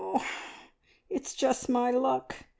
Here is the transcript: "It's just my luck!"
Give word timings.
"It's 1.11 1.35
just 1.35 1.69
my 1.69 1.91
luck!" 1.91 2.35